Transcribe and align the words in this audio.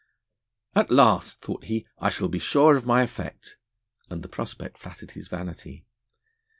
At 0.73 0.89
last, 0.89 1.41
thought 1.41 1.65
he, 1.65 1.85
I 1.99 2.09
shall 2.09 2.27
be 2.27 2.39
sure 2.39 2.75
of 2.75 2.87
my 2.87 3.03
effect, 3.03 3.57
and 4.09 4.23
the 4.23 4.27
prospect 4.29 4.79
flattered 4.79 5.11
his 5.11 5.27
vanity. 5.27 5.85